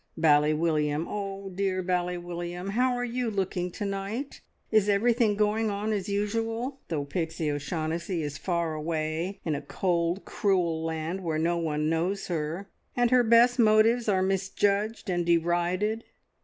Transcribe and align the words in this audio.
Bally 0.17 0.51
William, 0.51 1.05
oh, 1.07 1.51
dear 1.51 1.83
Bally 1.83 2.17
William, 2.17 2.69
how 2.69 2.95
are 2.95 3.05
you 3.05 3.29
looking 3.29 3.69
to 3.73 3.85
night? 3.85 4.41
Is 4.71 4.89
everything 4.89 5.35
going 5.35 5.69
on 5.69 5.93
as 5.93 6.09
usual, 6.09 6.79
though 6.87 7.05
Pixie 7.05 7.51
O'Shaughnessy 7.51 8.23
is 8.23 8.35
far 8.39 8.73
away 8.73 9.39
in 9.45 9.53
a 9.53 9.61
cold, 9.61 10.25
cruel 10.25 10.83
land 10.83 11.23
where 11.23 11.37
no 11.37 11.57
one 11.59 11.87
knows 11.87 12.29
her, 12.29 12.67
and 12.97 13.11
her 13.11 13.21
best 13.23 13.59
motives 13.59 14.09
are 14.09 14.23
misjudged 14.23 15.07
and 15.07 15.23
derided? 15.23 16.03